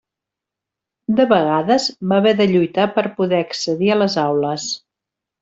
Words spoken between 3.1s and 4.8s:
poder accedir a les aules.